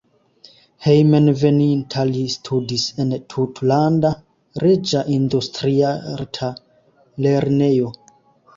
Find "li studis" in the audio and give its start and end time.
2.11-2.85